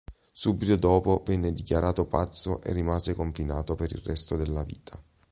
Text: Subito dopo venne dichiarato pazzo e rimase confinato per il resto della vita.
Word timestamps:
Subito 0.33 0.77
dopo 0.77 1.21
venne 1.27 1.53
dichiarato 1.53 2.07
pazzo 2.07 2.59
e 2.63 2.73
rimase 2.73 3.13
confinato 3.13 3.75
per 3.75 3.91
il 3.91 4.01
resto 4.03 4.35
della 4.35 4.63
vita. 4.63 4.99